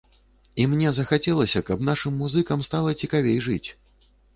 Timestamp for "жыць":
3.51-3.65